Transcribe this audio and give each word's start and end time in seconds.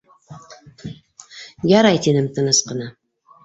-Ярай,- 1.77 2.01
тинем 2.09 2.33
тыныс 2.39 2.67
ҡына. 2.71 2.93